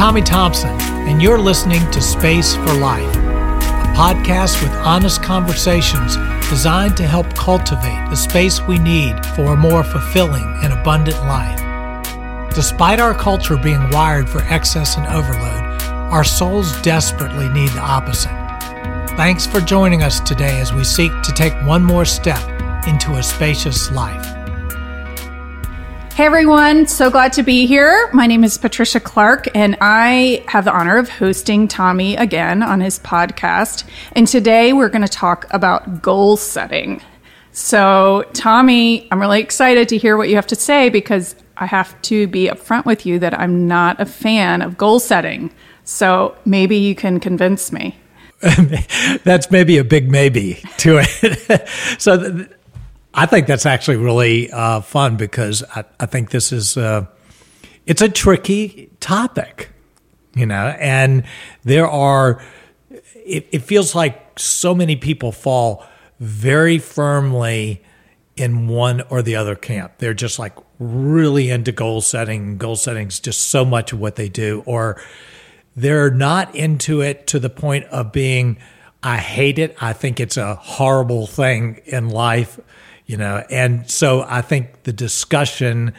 [0.00, 6.16] Tommy Thompson, and you're listening to Space for Life, a podcast with honest conversations
[6.48, 11.60] designed to help cultivate the space we need for a more fulfilling and abundant life.
[12.54, 18.30] Despite our culture being wired for excess and overload, our souls desperately need the opposite.
[19.18, 22.40] Thanks for joining us today as we seek to take one more step
[22.88, 24.39] into a spacious life.
[26.20, 28.10] Hey everyone, so glad to be here.
[28.12, 32.82] My name is Patricia Clark, and I have the honor of hosting Tommy again on
[32.82, 33.84] his podcast.
[34.12, 37.00] And today we're going to talk about goal setting.
[37.52, 41.98] So, Tommy, I'm really excited to hear what you have to say because I have
[42.02, 45.50] to be upfront with you that I'm not a fan of goal setting.
[45.84, 47.98] So, maybe you can convince me.
[49.24, 51.66] That's maybe a big maybe to it.
[51.98, 52.50] so, th-
[53.12, 57.06] I think that's actually really uh, fun because I, I, think this is uh,
[57.86, 59.70] it's a tricky topic,
[60.34, 61.24] you know, and
[61.64, 62.40] there are
[62.90, 65.84] it, it feels like so many people fall
[66.20, 67.82] very firmly
[68.36, 69.94] in one or the other camp.
[69.98, 72.58] They're just like really into goal setting.
[72.58, 75.00] Goal setting is just so much of what they do, or
[75.74, 78.58] they're not into it to the point of being.
[79.02, 79.76] I hate it.
[79.80, 82.58] I think it's a horrible thing in life
[83.10, 83.44] you know?
[83.50, 85.92] And so i think the discussion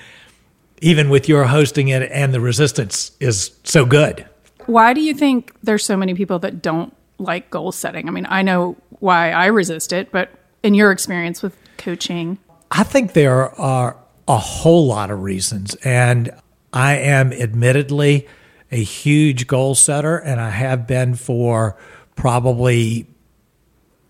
[0.82, 4.26] even with your hosting it and the resistance is so good.
[4.66, 8.08] Why do you think there's so many people that don't like goal setting?
[8.08, 10.30] I mean i know why i resist it but
[10.64, 12.38] in your experience with coaching?
[12.72, 16.32] I think there are a whole lot of reasons and
[16.72, 18.26] i am admittedly
[18.72, 21.76] a huge goal setter and i have been for
[22.16, 23.08] probably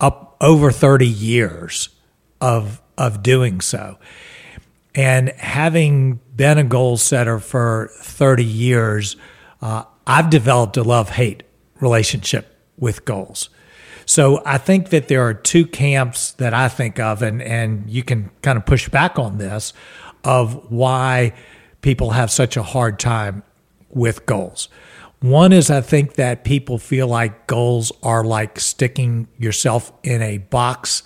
[0.00, 1.88] up over 30 years
[2.40, 3.98] of of doing so.
[4.94, 9.16] And having been a goal setter for 30 years,
[9.62, 11.44] uh, I've developed a love hate
[11.80, 13.48] relationship with goals.
[14.04, 18.02] So I think that there are two camps that I think of, and, and you
[18.02, 19.72] can kind of push back on this
[20.24, 21.32] of why
[21.80, 23.42] people have such a hard time
[23.88, 24.68] with goals.
[25.22, 30.38] One is I think that people feel like goals are like sticking yourself in a
[30.38, 31.04] box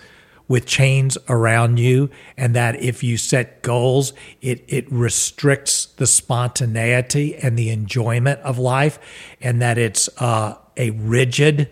[0.49, 7.37] with chains around you and that if you set goals it it restricts the spontaneity
[7.37, 8.99] and the enjoyment of life
[9.43, 11.69] and that it's uh, a rigid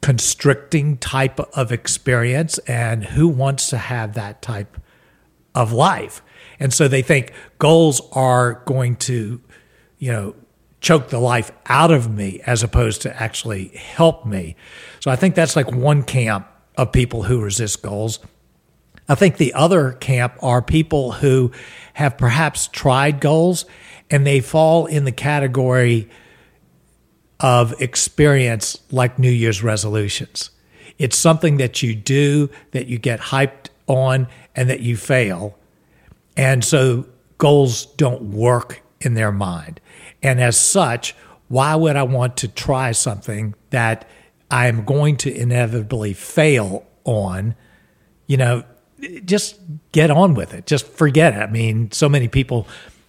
[0.00, 4.76] constricting type of experience and who wants to have that type
[5.54, 6.20] of life?
[6.58, 9.40] And so they think goals are going to
[9.98, 10.34] you know
[10.80, 14.56] choke the life out of me as opposed to actually help me
[15.00, 16.46] so i think that's like one camp
[16.80, 18.18] of people who resist goals.
[19.06, 21.52] I think the other camp are people who
[21.92, 23.66] have perhaps tried goals
[24.10, 26.08] and they fall in the category
[27.38, 30.50] of experience like New Year's resolutions.
[30.98, 34.26] It's something that you do, that you get hyped on,
[34.56, 35.58] and that you fail.
[36.36, 39.80] And so goals don't work in their mind.
[40.22, 41.14] And as such,
[41.48, 44.08] why would I want to try something that
[44.50, 47.54] I'm going to inevitably fail on,
[48.26, 48.64] you know,
[49.24, 49.58] just
[49.92, 50.66] get on with it.
[50.66, 51.38] Just forget it.
[51.38, 52.66] I mean, so many people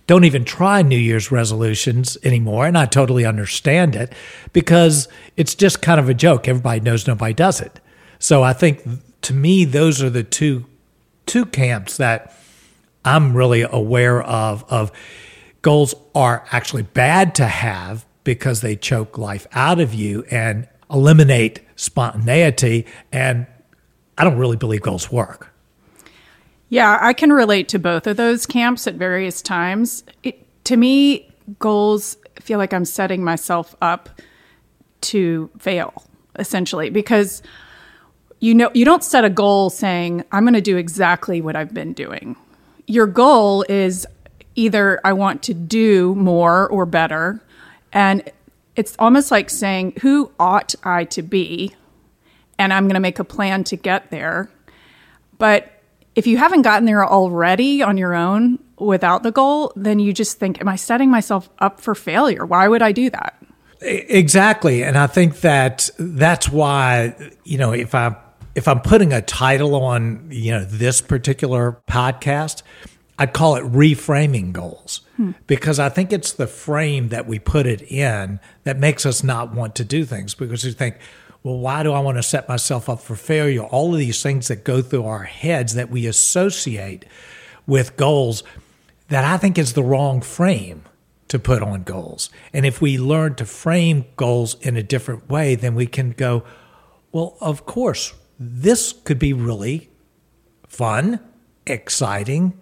[0.07, 2.65] don't even try New Year's resolutions anymore.
[2.65, 4.13] And I totally understand it
[4.53, 5.07] because
[5.37, 6.47] it's just kind of a joke.
[6.47, 7.79] Everybody knows nobody does it.
[8.19, 8.83] So I think
[9.23, 10.65] to me, those are the two
[11.25, 12.35] two camps that
[13.05, 14.91] I'm really aware of of
[15.61, 21.61] goals are actually bad to have because they choke life out of you and eliminate
[21.75, 22.85] spontaneity.
[23.11, 23.47] And
[24.17, 25.53] I don't really believe goals work.
[26.69, 30.03] Yeah, I can relate to both of those camps at various times.
[30.23, 31.29] It, to me,
[31.59, 34.09] goals feel like I'm setting myself up
[35.01, 36.03] to fail,
[36.39, 37.41] essentially, because
[38.39, 41.73] you know you don't set a goal saying I'm going to do exactly what I've
[41.73, 42.35] been doing.
[42.87, 44.07] Your goal is
[44.55, 47.41] either I want to do more or better,
[47.93, 48.29] and
[48.75, 51.75] it's almost like saying, Who ought I to be?
[52.57, 54.49] And I'm going to make a plan to get there.
[55.37, 55.71] But
[56.15, 60.39] if you haven't gotten there already on your own without the goal, then you just
[60.39, 62.45] think, Am I setting myself up for failure?
[62.45, 63.37] Why would I do that?
[63.81, 64.83] Exactly.
[64.83, 68.15] And I think that that's why, you know, if I
[68.53, 72.63] if I'm putting a title on, you know, this particular podcast,
[73.21, 75.33] I'd call it reframing goals hmm.
[75.45, 79.53] because I think it's the frame that we put it in that makes us not
[79.53, 80.97] want to do things because we think,
[81.43, 83.61] well, why do I want to set myself up for failure?
[83.61, 87.05] All of these things that go through our heads that we associate
[87.67, 88.41] with goals
[89.09, 90.81] that I think is the wrong frame
[91.27, 92.31] to put on goals.
[92.53, 96.43] And if we learn to frame goals in a different way, then we can go,
[97.11, 99.91] well, of course, this could be really
[100.67, 101.19] fun,
[101.67, 102.59] exciting,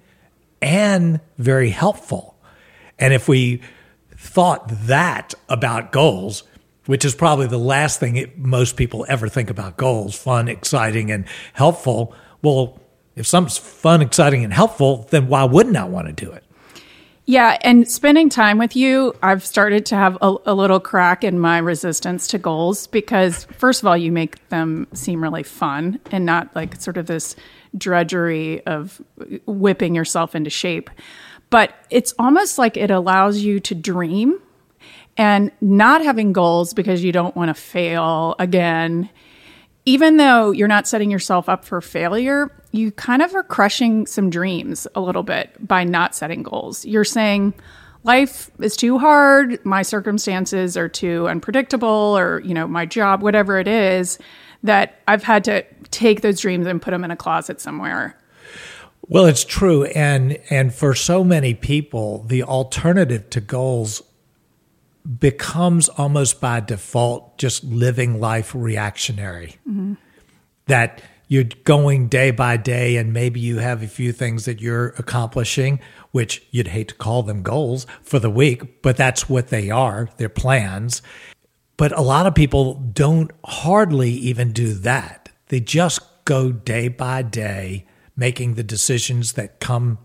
[0.61, 2.38] and very helpful.
[2.97, 3.61] And if we
[4.15, 6.44] thought that about goals,
[6.85, 11.11] which is probably the last thing it, most people ever think about goals fun, exciting,
[11.11, 12.13] and helpful.
[12.41, 12.79] Well,
[13.15, 16.44] if something's fun, exciting, and helpful, then why wouldn't I want to do it?
[17.25, 21.38] Yeah, and spending time with you, I've started to have a, a, little crack in
[21.38, 26.25] my resistance to goals because, first of all, you make them seem really fun and
[26.25, 27.35] not like sort of this
[27.77, 29.01] drudgery of
[29.45, 30.89] whipping yourself into shape.
[31.50, 34.39] But it's almost like it allows you to dream
[35.18, 39.10] and not having goals because you don't want to fail again.
[39.86, 44.30] Even though you're not setting yourself up for failure, you kind of are crushing some
[44.30, 46.86] dreams a little bit by not setting goals.
[46.86, 47.56] You're saying,
[48.04, 53.57] life is too hard, my circumstances are too unpredictable, or, you know, my job, whatever
[53.57, 54.19] it is,
[54.63, 58.18] that I've had to take those dreams and put them in a closet somewhere.
[59.07, 64.03] Well, it's true, and and for so many people, the alternative to goals
[65.19, 69.57] becomes almost by default just living life reactionary.
[69.68, 69.94] Mm-hmm.
[70.68, 74.89] That you're going day by day, and maybe you have a few things that you're
[74.97, 75.80] accomplishing,
[76.12, 80.09] which you'd hate to call them goals for the week, but that's what they are.
[80.18, 81.01] They're plans.
[81.77, 85.19] But a lot of people don't hardly even do that.
[85.50, 87.86] They just go day by day,
[88.16, 90.00] making the decisions that come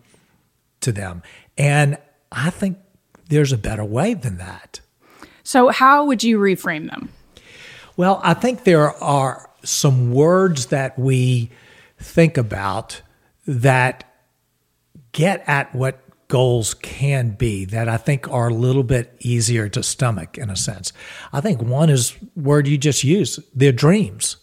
[0.80, 1.22] to them.
[1.56, 1.98] And
[2.32, 2.78] I think
[3.28, 4.80] there's a better way than that.
[5.42, 7.10] So, how would you reframe them?
[7.96, 11.50] Well, I think there are some words that we
[11.98, 13.02] think about
[13.46, 14.04] that
[15.12, 19.82] get at what goals can be that I think are a little bit easier to
[19.82, 20.92] stomach in a sense.
[21.32, 24.36] I think one is word you just use, they're dreams.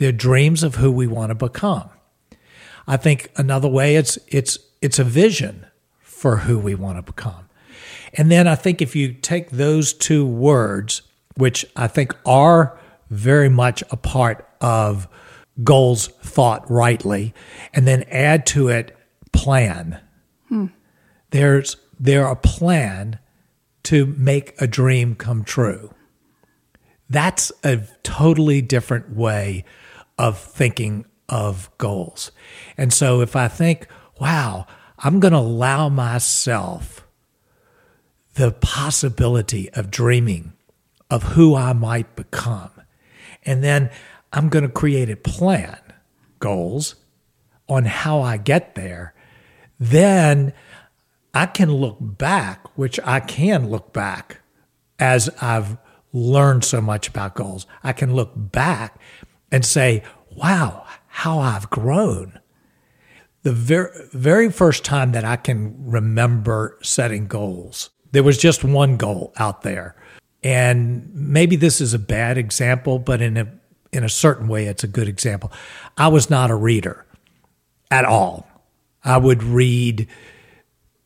[0.00, 1.90] They're dreams of who we want to become.
[2.86, 5.66] I think another way it's it's it's a vision
[6.00, 7.50] for who we want to become.
[8.14, 11.02] And then I think if you take those two words,
[11.36, 12.78] which I think are
[13.10, 15.06] very much a part of
[15.62, 17.34] goals thought rightly,
[17.74, 18.96] and then add to it
[19.32, 20.00] plan.
[20.48, 20.66] Hmm.
[21.28, 23.18] There's there a plan
[23.82, 25.92] to make a dream come true.
[27.10, 29.66] That's a totally different way
[30.20, 32.30] of thinking of goals.
[32.76, 33.86] And so if I think,
[34.20, 34.66] wow,
[34.98, 37.06] I'm going to allow myself
[38.34, 40.52] the possibility of dreaming
[41.08, 42.70] of who I might become.
[43.46, 43.90] And then
[44.30, 45.80] I'm going to create a plan,
[46.38, 46.96] goals
[47.66, 49.14] on how I get there.
[49.78, 50.52] Then
[51.32, 54.42] I can look back, which I can look back
[54.98, 55.78] as I've
[56.12, 57.66] learned so much about goals.
[57.82, 59.00] I can look back
[59.50, 60.02] and say,
[60.36, 62.38] wow, how I've grown.
[63.42, 68.96] The very, very first time that I can remember setting goals there was just one
[68.96, 69.94] goal out there.
[70.42, 73.48] And maybe this is a bad example, but in a
[73.92, 75.52] in a certain way it's a good example.
[75.96, 77.04] I was not a reader
[77.90, 78.46] at all.
[79.04, 80.06] I would read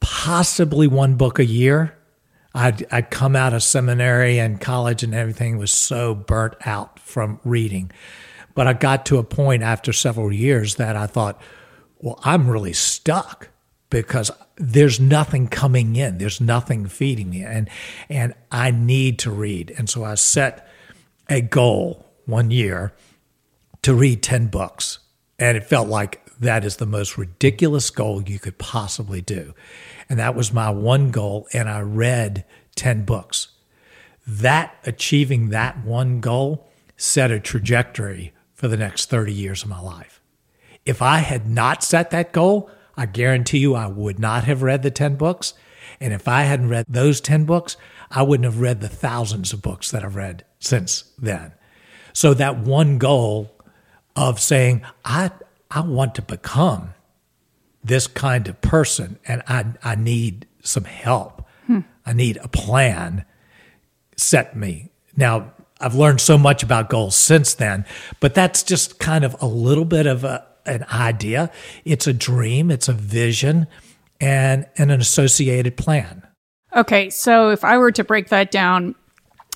[0.00, 1.96] possibly one book a year.
[2.54, 7.40] I'd, I'd come out of seminary and college and everything was so burnt out from
[7.42, 7.90] reading.
[8.54, 11.40] But I got to a point after several years that I thought,
[11.98, 13.48] well, I'm really stuck
[13.90, 16.18] because there's nothing coming in.
[16.18, 17.42] There's nothing feeding me.
[17.42, 17.68] And
[18.08, 19.72] and i need to read.
[19.76, 20.68] And so i set
[21.28, 22.92] a goal one year
[23.82, 24.98] to read 10 books.
[25.38, 29.54] And it felt like that is the most ridiculous goal you could possibly do.
[30.08, 32.44] And that was my one goal and i read
[32.76, 33.48] 10 books.
[34.26, 38.33] That achieving that one goal set a trajectory
[38.64, 40.22] for the next 30 years of my life
[40.84, 44.82] if i had not set that goal I guarantee you I would not have read
[44.82, 45.54] the 10 books.
[46.00, 47.76] And if I hadn't read those 10 books,
[48.10, 51.52] I wouldn't have read the thousands of books that I've read since then.
[52.12, 53.50] So that one goal
[54.16, 55.30] of saying, I,
[55.70, 56.94] I want to become
[57.82, 61.46] this kind of person and I, I need some help.
[61.66, 61.80] Hmm.
[62.06, 63.24] I need a plan
[64.16, 64.90] set me.
[65.16, 65.52] Now,
[65.84, 67.84] I've learned so much about goals since then,
[68.20, 71.50] but that's just kind of a little bit of a, an idea,
[71.84, 73.66] it's a dream, it's a vision,
[74.20, 76.26] and, and an associated plan.
[76.74, 78.94] Okay, so if I were to break that down,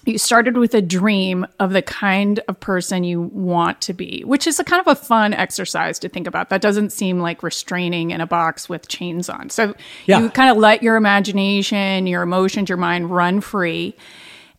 [0.04, 4.46] you started with a dream of the kind of person you want to be, which
[4.46, 6.50] is a kind of a fun exercise to think about.
[6.50, 9.50] That doesn't seem like restraining in a box with chains on.
[9.50, 9.74] So
[10.06, 10.20] Yeah.
[10.20, 13.96] you kind of let your imagination, your emotions, your mind run free.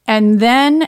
[0.06, 0.88] And then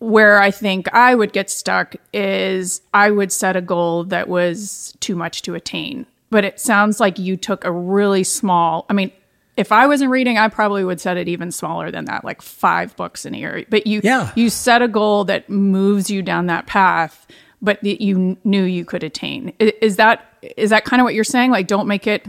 [0.00, 4.94] where I think I would get stuck is I would set a goal that was
[5.00, 6.06] too much to attain.
[6.30, 9.10] But it sounds like you took a really small, I mean,
[9.56, 12.94] if I wasn't reading, I probably would set it even smaller than that, like five
[12.96, 13.64] books in a year.
[13.68, 14.30] But you, Yeah.
[14.36, 17.26] you set a goal that moves you down that path,
[17.60, 19.52] but that you kn- knew you could attain.
[19.58, 20.24] Is that
[20.56, 21.50] is that kind of what you're saying?
[21.50, 22.24] Like, don't make it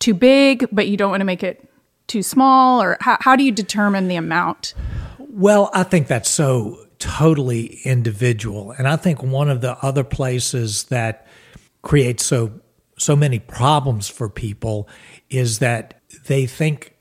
[0.00, 1.66] too big, but you don't want to make it
[2.08, 4.74] too small, or how, how do you determine the amount?
[5.18, 8.72] Well, I think that's so totally individual.
[8.72, 11.26] And I think one of the other places that
[11.82, 12.60] creates so
[12.98, 14.86] so many problems for people
[15.30, 16.94] is that they think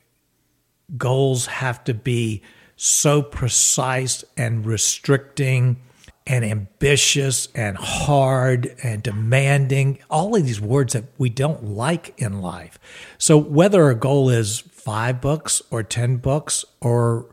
[0.97, 2.41] goals have to be
[2.77, 5.81] so precise and restricting
[6.25, 12.41] and ambitious and hard and demanding all of these words that we don't like in
[12.41, 12.79] life
[13.17, 17.25] so whether a goal is five books or ten books or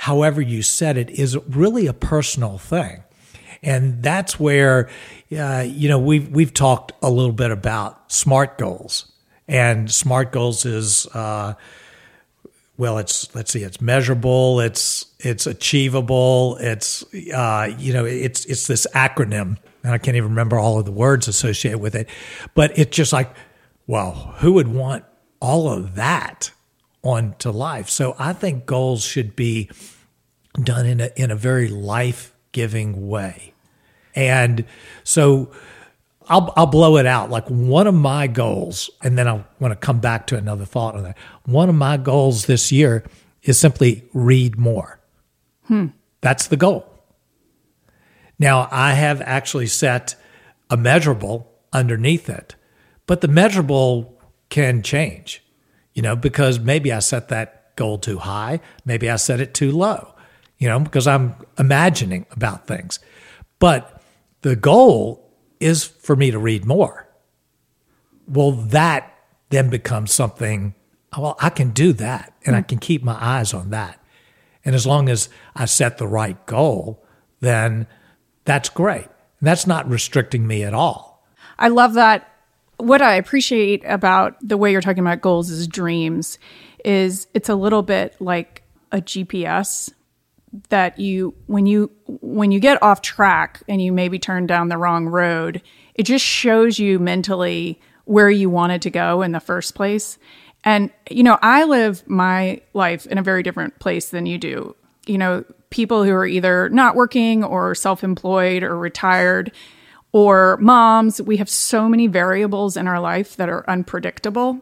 [0.00, 3.02] however you said it is really a personal thing.
[3.62, 4.88] And that's where
[5.36, 9.12] uh, you know we've we've talked a little bit about smart goals.
[9.46, 11.52] And smart goals is uh,
[12.78, 17.04] well it's let's see it's measurable it's it's achievable it's
[17.34, 19.58] uh, you know it's it's this acronym.
[19.82, 22.08] And i can't even remember all of the words associated with it.
[22.54, 23.34] But it's just like
[23.86, 25.04] well who would want
[25.40, 26.52] all of that
[27.02, 29.68] onto life so i think goals should be
[30.62, 33.54] done in a in a very life-giving way
[34.14, 34.64] and
[35.04, 35.50] so
[36.30, 37.28] I'll, I'll blow it out.
[37.28, 40.94] Like one of my goals, and then I want to come back to another thought
[40.94, 41.18] on that.
[41.44, 43.04] One of my goals this year
[43.42, 45.00] is simply read more.
[45.64, 45.86] Hmm.
[46.20, 46.86] That's the goal.
[48.38, 50.14] Now, I have actually set
[50.70, 52.54] a measurable underneath it,
[53.06, 54.16] but the measurable
[54.50, 55.42] can change,
[55.94, 59.72] you know, because maybe I set that goal too high, maybe I set it too
[59.72, 60.14] low,
[60.58, 62.98] you know, because I'm imagining about things.
[63.58, 64.02] But
[64.42, 65.30] the goal
[65.60, 67.08] is for me to read more.
[68.26, 69.12] Well, that
[69.50, 70.74] then becomes something,
[71.16, 72.68] well, I can do that and I mm.
[72.68, 74.02] can keep my eyes on that.
[74.64, 77.04] And as long as I set the right goal,
[77.40, 77.86] then
[78.44, 79.06] that's great.
[79.06, 81.26] And that's not restricting me at all.
[81.58, 82.29] I love that.
[82.80, 86.38] What I appreciate about the way you're talking about goals as dreams
[86.84, 89.92] is it's a little bit like a GPS
[90.70, 94.78] that you when you when you get off track and you maybe turn down the
[94.78, 95.62] wrong road,
[95.94, 100.18] it just shows you mentally where you wanted to go in the first place.
[100.64, 104.74] And you know, I live my life in a very different place than you do.
[105.06, 109.52] You know, people who are either not working or self-employed or retired
[110.12, 114.60] or moms, we have so many variables in our life that are unpredictable.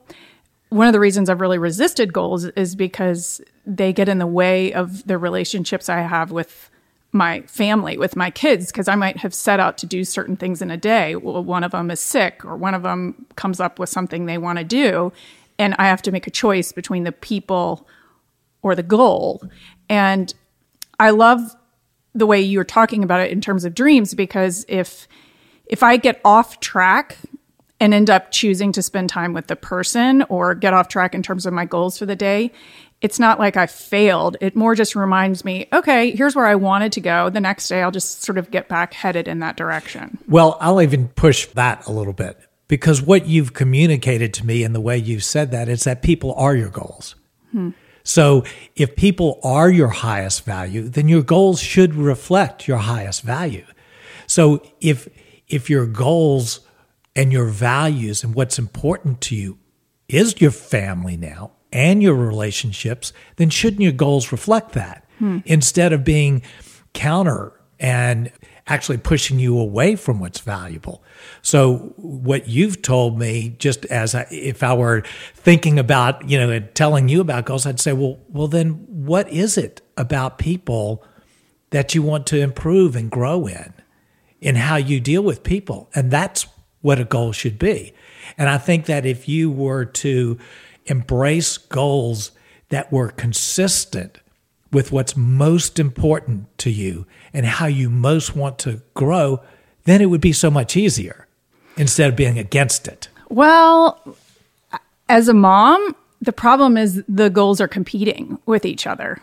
[0.68, 4.72] One of the reasons I've really resisted goals is because they get in the way
[4.72, 6.70] of the relationships I have with
[7.10, 10.60] my family, with my kids, because I might have set out to do certain things
[10.60, 11.16] in a day.
[11.16, 14.36] Well, one of them is sick, or one of them comes up with something they
[14.36, 15.12] want to do,
[15.58, 17.86] and I have to make a choice between the people
[18.60, 19.42] or the goal.
[19.88, 20.34] And
[21.00, 21.56] I love
[22.14, 25.08] the way you're talking about it in terms of dreams because if
[25.68, 27.18] if I get off track
[27.80, 31.22] and end up choosing to spend time with the person or get off track in
[31.22, 32.50] terms of my goals for the day,
[33.00, 34.36] it's not like I failed.
[34.40, 37.30] It more just reminds me, okay, here's where I wanted to go.
[37.30, 40.18] The next day, I'll just sort of get back headed in that direction.
[40.26, 44.74] Well, I'll even push that a little bit because what you've communicated to me and
[44.74, 47.14] the way you've said that is that people are your goals.
[47.52, 47.70] Hmm.
[48.02, 48.44] So
[48.74, 53.66] if people are your highest value, then your goals should reflect your highest value.
[54.26, 55.08] So if
[55.48, 56.60] if your goals
[57.16, 59.58] and your values and what's important to you
[60.08, 65.38] is your family now and your relationships, then shouldn't your goals reflect that hmm.
[65.44, 66.42] instead of being
[66.94, 68.32] counter and
[68.66, 71.02] actually pushing you away from what's valuable?
[71.42, 75.02] So what you've told me, just as I, if I were
[75.34, 79.28] thinking about, you know, and telling you about goals, I'd say, well, well, then what
[79.30, 81.04] is it about people
[81.70, 83.74] that you want to improve and grow in?
[84.40, 85.90] In how you deal with people.
[85.94, 86.46] And that's
[86.80, 87.92] what a goal should be.
[88.36, 90.38] And I think that if you were to
[90.86, 92.32] embrace goals
[92.68, 94.18] that were consistent
[94.72, 99.40] with what's most important to you and how you most want to grow,
[99.84, 101.26] then it would be so much easier
[101.76, 103.08] instead of being against it.
[103.30, 104.16] Well,
[105.08, 109.22] as a mom, the problem is the goals are competing with each other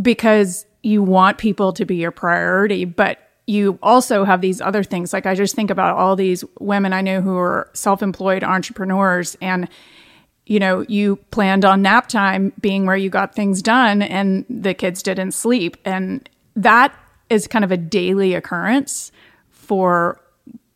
[0.00, 5.12] because you want people to be your priority, but you also have these other things.
[5.12, 9.36] Like I just think about all these women I know who are self employed entrepreneurs
[9.42, 9.68] and
[10.46, 14.74] you know, you planned on nap time being where you got things done and the
[14.74, 15.76] kids didn't sleep.
[15.84, 16.92] And that
[17.28, 19.12] is kind of a daily occurrence
[19.50, 20.20] for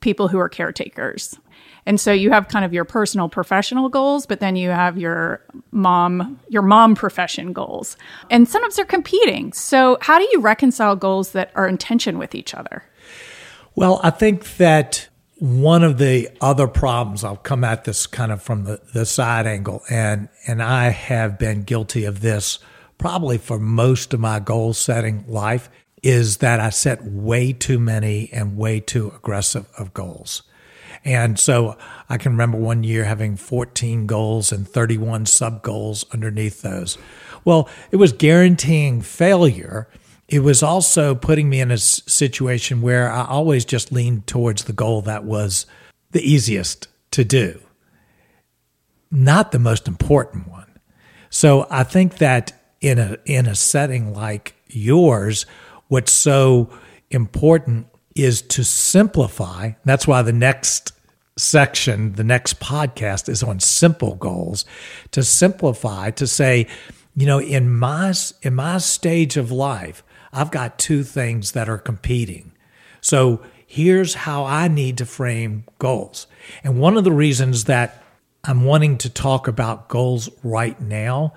[0.01, 1.39] people who are caretakers.
[1.87, 5.43] And so you have kind of your personal professional goals, but then you have your
[5.71, 7.97] mom, your mom profession goals.
[8.31, 9.53] And sometimes they're competing.
[9.53, 12.85] So how do you reconcile goals that are in tension with each other?
[13.75, 18.41] Well, I think that one of the other problems, I'll come at this kind of
[18.41, 22.61] from the, the side angle, and, and I have been guilty of this
[22.99, 25.69] probably for most of my goal setting life,
[26.03, 30.43] is that I set way too many and way too aggressive of goals.
[31.05, 31.77] And so
[32.09, 36.97] I can remember one year having 14 goals and 31 sub goals underneath those.
[37.45, 39.89] Well, it was guaranteeing failure
[40.29, 44.73] it was also putting me in a situation where I always just leaned towards the
[44.73, 45.67] goal that was
[46.13, 47.61] the easiest to do,
[49.11, 50.81] not the most important one.
[51.29, 55.47] So I think that in a in a setting like yours,
[55.89, 56.71] what's so
[57.11, 59.73] important is to simplify.
[59.85, 60.93] That's why the next
[61.37, 64.65] section, the next podcast is on simple goals,
[65.11, 66.67] to simplify, to say,
[67.17, 68.13] you know, in my
[68.43, 72.53] in my stage of life, I've got two things that are competing.
[73.01, 76.27] So here's how I need to frame goals.
[76.63, 78.03] And one of the reasons that
[78.45, 81.35] I'm wanting to talk about goals right now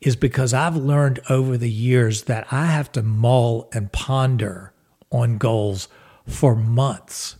[0.00, 4.72] is because I've learned over the years that I have to mull and ponder
[5.10, 5.88] on goals
[6.26, 7.36] for months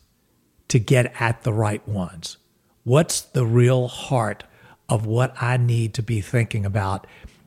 [0.68, 2.36] to get at the right ones.
[2.84, 4.44] What's the real heart
[4.88, 7.06] of what I need to be thinking about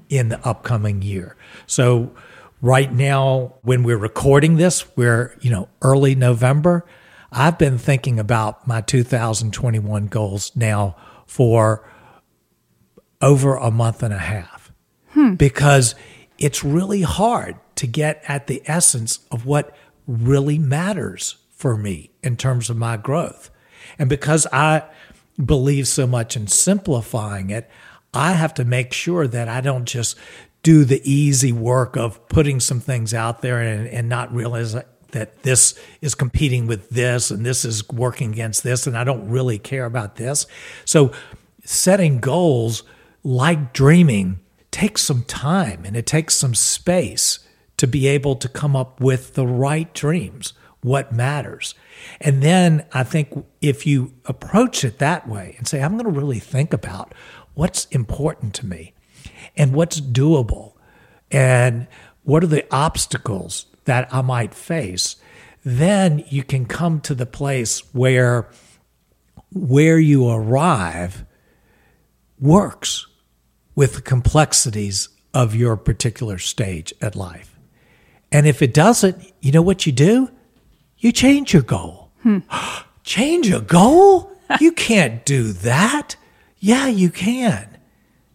[0.09, 1.35] in the upcoming year?
[1.65, 2.11] So,
[2.61, 6.83] right now when we're recording this we're you know early november
[7.31, 11.87] i've been thinking about my 2021 goals now for
[13.21, 14.71] over a month and a half
[15.09, 15.35] hmm.
[15.35, 15.93] because
[16.39, 19.75] it's really hard to get at the essence of what
[20.07, 23.49] really matters for me in terms of my growth
[23.99, 24.81] and because i
[25.43, 27.69] believe so much in simplifying it
[28.13, 30.17] I have to make sure that I don't just
[30.63, 34.73] do the easy work of putting some things out there and, and not realize
[35.11, 39.29] that this is competing with this and this is working against this and I don't
[39.29, 40.47] really care about this.
[40.83, 41.11] So
[41.63, 42.83] setting goals
[43.23, 44.39] like dreaming
[44.71, 47.39] takes some time and it takes some space
[47.77, 51.75] to be able to come up with the right dreams, what matters.
[52.21, 56.19] And then I think if you approach it that way and say, I'm going to
[56.19, 57.13] really think about
[57.53, 58.93] what's important to me,
[59.55, 60.73] and what's doable
[61.31, 61.87] and
[62.23, 65.15] what are the obstacles that I might face,
[65.63, 68.49] then you can come to the place where
[69.53, 71.25] where you arrive
[72.39, 73.07] works
[73.75, 77.57] with the complexities of your particular stage at life.
[78.31, 80.29] And if it doesn't, you know what you do?
[80.99, 82.11] You change your goal.
[82.23, 82.39] Hmm.
[83.03, 84.31] change a goal?
[84.59, 86.15] you can't do that.
[86.59, 87.77] Yeah, you can.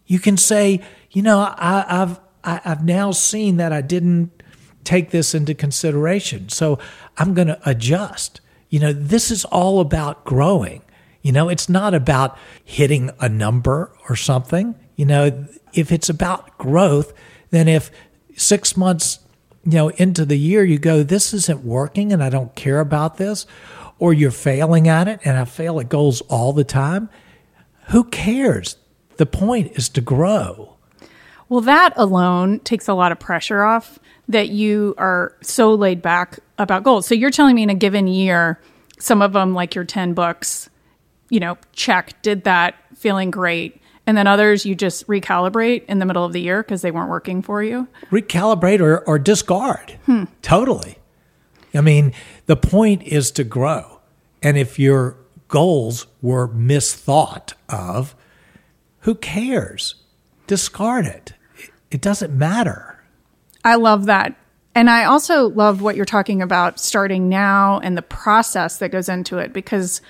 [0.07, 4.43] You can say, you know, I, have I, I've now seen that I didn't
[4.85, 6.79] take this into consideration, so
[7.17, 8.41] I'm going to adjust.
[8.69, 10.83] You know, this is all about growing.
[11.23, 14.75] You know, it's not about hitting a number or something.
[14.97, 17.13] You know, if it's about growth,
[17.51, 17.91] then if
[18.37, 19.21] six months,
[19.65, 23.17] you know, into the year you go, this isn't working and I don't care about
[23.17, 23.47] this,
[23.99, 27.09] or you're failing at it and I fail at goals all the time,
[27.89, 28.77] who cares?
[29.17, 30.77] The point is to grow.
[31.49, 33.99] Well, that alone takes a lot of pressure off
[34.29, 37.07] that you are so laid back about goals.
[37.07, 38.59] So you're telling me in a given year,
[38.99, 40.71] some of them, like your 10 books,
[41.29, 43.82] you know, check, did that, feeling great.
[44.07, 47.11] And then others you just recalibrate in the middle of the year because they weren't
[47.11, 47.87] working for you?
[48.11, 49.99] Recalibrate or, or discard.
[50.07, 50.25] Hmm.
[50.43, 50.99] Totally.
[51.75, 52.13] I mean,
[52.47, 54.01] the point is to grow.
[54.43, 55.17] And if your
[55.49, 58.17] goals were misthought of,
[59.01, 59.95] who cares?
[60.47, 61.35] Discard it
[61.93, 62.99] it doesn't matter.
[63.65, 64.35] I love that.
[64.75, 69.11] And I also love what you're talking about starting now and the process that goes
[69.11, 70.01] into it because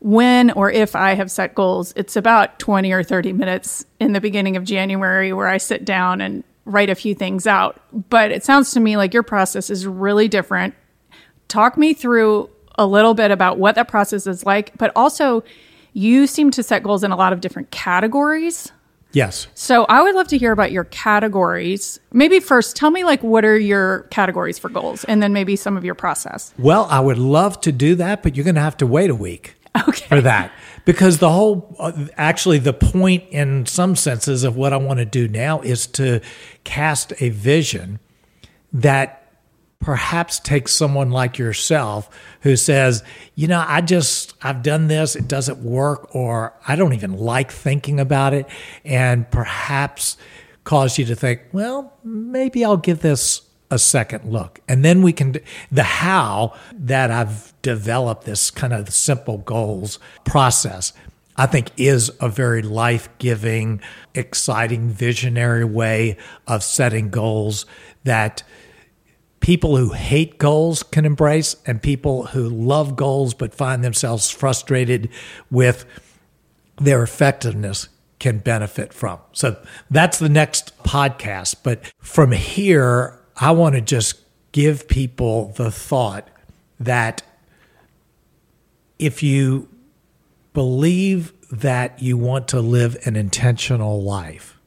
[0.00, 4.20] when or if I have set goals, it's about 20 or 30 minutes in the
[4.20, 7.80] beginning of January where I sit down and write a few things out.
[8.10, 10.74] But it sounds to me like your process is really different.
[11.48, 15.42] Talk me through a little bit about what that process is like, but also
[15.92, 18.70] you seem to set goals in a lot of different categories
[19.16, 19.46] Yes.
[19.54, 21.98] So I would love to hear about your categories.
[22.12, 25.74] Maybe first, tell me like what are your categories for goals, and then maybe some
[25.74, 26.52] of your process.
[26.58, 29.14] Well, I would love to do that, but you're going to have to wait a
[29.14, 29.54] week
[29.88, 30.06] Okay.
[30.06, 30.52] for that
[30.86, 35.04] because the whole, uh, actually, the point in some senses of what I want to
[35.04, 36.20] do now is to
[36.64, 37.98] cast a vision
[38.72, 39.22] that
[39.80, 42.08] perhaps takes someone like yourself
[42.42, 43.02] who says,
[43.34, 47.50] you know, I just, I've done this, it doesn't work, or I don't even like
[47.50, 48.46] thinking about it,
[48.84, 50.16] and perhaps
[50.64, 54.60] cause you to think, well, maybe I'll give this a second look.
[54.68, 55.36] And then we can,
[55.70, 60.92] the how that I've developed this kind of simple goals process.
[61.36, 63.82] I think is a very life giving,
[64.14, 67.66] exciting, visionary way of setting goals
[68.04, 68.42] that
[69.40, 75.10] people who hate goals can embrace and people who love goals but find themselves frustrated
[75.50, 75.84] with
[76.78, 79.18] their effectiveness can benefit from.
[79.32, 79.56] So
[79.90, 81.56] that's the next podcast.
[81.62, 84.20] But from here, I want to just
[84.52, 86.28] give people the thought
[86.80, 87.22] that
[88.98, 89.68] if you
[90.54, 94.58] believe that you want to live an intentional life,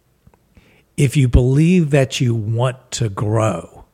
[0.95, 3.86] if you believe that you want to grow,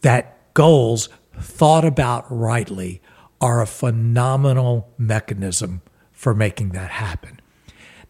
[0.00, 1.08] that goals
[1.38, 3.02] thought about rightly
[3.40, 5.82] are a phenomenal mechanism
[6.12, 7.40] for making that happen.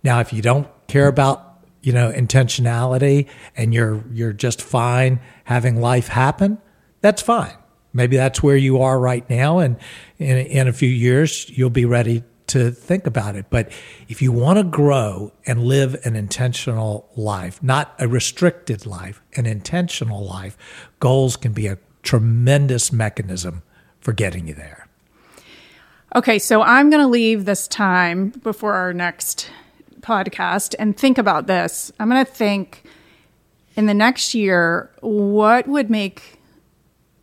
[0.03, 1.50] Now, if you don't care about
[1.83, 6.59] you know intentionality and you're you're just fine having life happen,
[7.01, 7.57] that's fine.
[7.93, 9.77] Maybe that's where you are right now, and
[10.19, 13.47] in, in a few years you'll be ready to think about it.
[13.49, 13.71] But
[14.09, 19.47] if you want to grow and live an intentional life, not a restricted life, an
[19.47, 20.57] intentional life,
[20.99, 23.63] goals can be a tremendous mechanism
[24.01, 24.89] for getting you there.
[26.15, 29.49] Okay, so I'm going to leave this time before our next
[30.01, 31.93] podcast and think about this.
[31.99, 32.85] I'm going to think
[33.77, 36.41] in the next year, what would make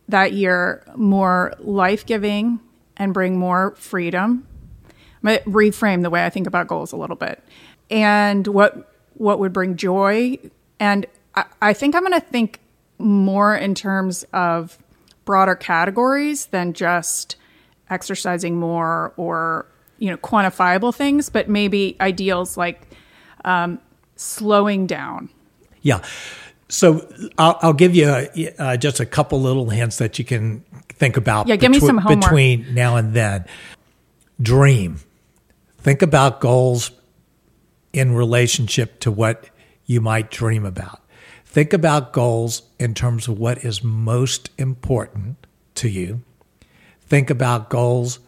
[0.08, 2.60] that year more life giving
[2.96, 4.46] and bring more freedom?
[5.22, 7.42] I'm going to reframe the way I think about goals a little bit.
[7.90, 10.38] And what what would bring joy?
[10.78, 12.60] And I, I think I'm going to think
[12.98, 14.78] more in terms of
[15.24, 17.36] broader categories than just
[17.90, 19.66] exercising more or
[19.98, 22.82] you know quantifiable things, but maybe ideals like
[23.44, 23.78] um,
[24.16, 25.30] slowing down.
[25.82, 26.02] Yeah.
[26.68, 30.64] So I'll, I'll give you a, uh, just a couple little hints that you can
[30.90, 31.48] think about.
[31.48, 32.24] Yeah, give me some homework.
[32.24, 33.46] between now and then.
[34.40, 35.00] Dream.
[35.78, 36.90] Think about goals
[37.92, 39.48] in relationship to what
[39.86, 41.00] you might dream about.
[41.46, 46.22] Think about goals in terms of what is most important to you.
[47.00, 48.18] Think about goals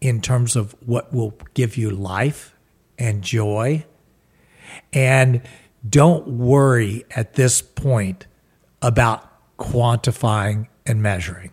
[0.00, 2.54] in terms of what will give you life
[2.98, 3.84] and joy.
[4.92, 5.42] And
[5.88, 8.26] don't worry at this point
[8.82, 9.26] about
[9.58, 11.50] quantifying and measuring.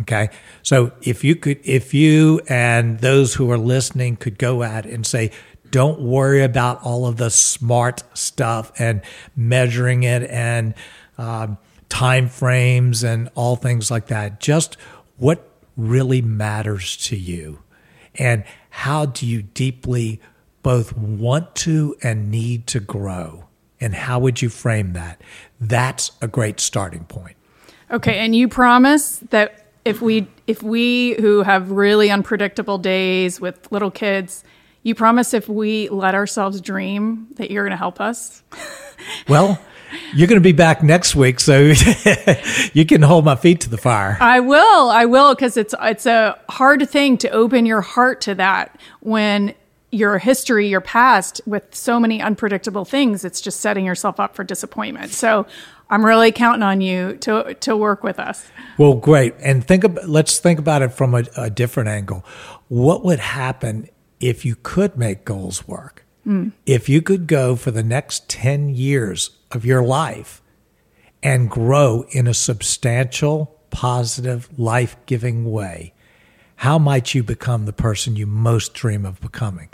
[0.00, 0.28] Okay.
[0.62, 5.06] So if you could, if you and those who are listening could go out and
[5.06, 5.30] say,
[5.70, 9.02] don't worry about all of the smart stuff and
[9.36, 10.74] measuring it and
[11.18, 14.40] um, time frames and all things like that.
[14.40, 14.76] Just
[15.16, 17.60] what really matters to you?
[18.16, 20.20] And how do you deeply
[20.62, 23.46] both want to and need to grow?
[23.80, 25.20] And how would you frame that?
[25.60, 27.36] That's a great starting point.
[27.90, 33.70] Okay, and you promise that if we if we who have really unpredictable days with
[33.70, 34.42] little kids,
[34.82, 38.42] you promise if we let ourselves dream that you're going to help us.
[39.28, 39.58] well
[40.14, 41.60] you're going to be back next week so
[42.72, 44.90] you can hold my feet to the fire I will.
[44.90, 49.54] I will because it's it's a hard thing to open your heart to that when
[49.90, 54.42] your history, your past with so many unpredictable things, it's just setting yourself up for
[54.42, 55.12] disappointment.
[55.12, 55.46] So
[55.88, 58.46] I'm really counting on you to to work with us.
[58.78, 59.34] Well, great.
[59.40, 62.24] And think about, let's think about it from a, a different angle.
[62.68, 63.88] What would happen
[64.20, 66.04] if you could make goals work?
[66.24, 66.48] Hmm.
[66.66, 70.42] If you could go for the next 10 years of your life
[71.22, 75.94] and grow in a substantial, positive, life giving way,
[76.56, 79.68] how might you become the person you most dream of becoming?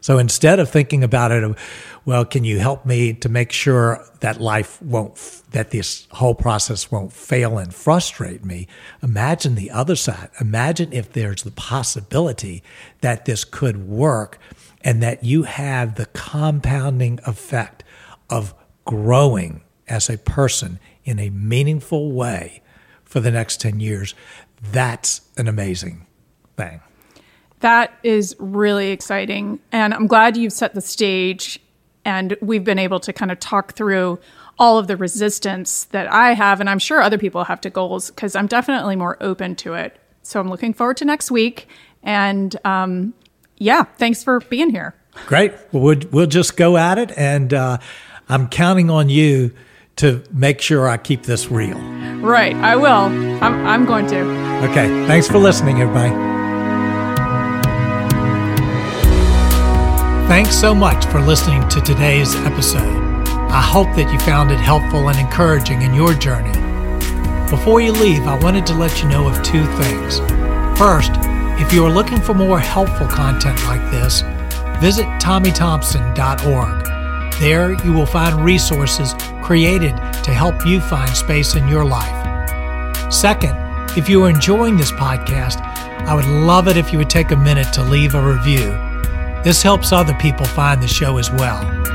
[0.00, 1.56] So instead of thinking about it,
[2.04, 5.16] well, can you help me to make sure that life won't,
[5.50, 8.66] that this whole process won't fail and frustrate me?
[9.02, 10.30] Imagine the other side.
[10.40, 12.62] Imagine if there's the possibility
[13.02, 14.38] that this could work
[14.82, 17.84] and that you have the compounding effect
[18.30, 18.54] of
[18.90, 22.60] growing as a person in a meaningful way
[23.04, 24.16] for the next 10 years.
[24.60, 26.08] That's an amazing
[26.56, 26.80] thing.
[27.60, 29.60] That is really exciting.
[29.70, 31.60] And I'm glad you've set the stage
[32.04, 34.18] And we've been able to kind of talk through
[34.58, 38.10] all of the resistance that I have, and I'm sure other people have to goals
[38.10, 39.96] because I'm definitely more open to it.
[40.22, 41.68] So I'm looking forward to next week.
[42.02, 43.12] And um,
[43.58, 44.94] yeah, thanks for being here.
[45.26, 45.52] Great.
[45.72, 47.12] Well, we'll, we'll just go at it.
[47.16, 47.78] And uh,
[48.30, 49.52] I'm counting on you
[49.96, 51.78] to make sure I keep this real.
[52.20, 52.54] Right.
[52.56, 53.10] I will.
[53.42, 54.20] I'm, I'm going to.
[54.70, 54.86] Okay.
[55.06, 56.10] Thanks for listening, everybody.
[60.28, 63.00] Thanks so much for listening to today's episode.
[63.50, 66.52] I hope that you found it helpful and encouraging in your journey.
[67.50, 70.20] Before you leave, I wanted to let you know of two things.
[70.78, 71.10] First,
[71.60, 74.22] if you are looking for more helpful content like this,
[74.80, 76.79] visit TommyThompson.org.
[77.40, 83.10] There you will find resources created to help you find space in your life.
[83.10, 83.56] Second,
[83.96, 85.62] if you are enjoying this podcast,
[86.06, 88.70] I would love it if you would take a minute to leave a review.
[89.42, 91.89] This helps other people find the show as well.